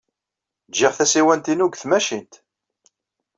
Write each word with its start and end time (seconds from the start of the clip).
Jjiɣ 0.71 0.93
tasiwant-inu 0.97 1.67
deg 1.69 1.77
tmacint. 1.77 2.33